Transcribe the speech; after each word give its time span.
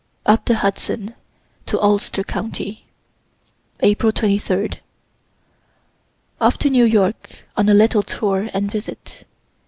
UP 0.25 0.43
THE 0.45 0.55
HUDSON 0.55 1.13
TO 1.67 1.79
ULSTER 1.79 2.23
COUNTY 2.23 2.85
April 3.81 4.11
23. 4.11 4.79
Off 6.41 6.57
to 6.57 6.71
New 6.71 6.85
York 6.85 7.43
on 7.55 7.69
a 7.69 7.75
little 7.75 8.01
tour 8.01 8.49
and 8.51 8.71
visit. 8.71 9.25